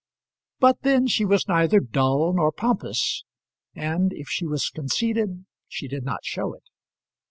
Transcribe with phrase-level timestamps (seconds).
[0.59, 3.23] but then she was neither dull nor pompous,
[3.75, 6.63] and if she was conceited, she did not show it.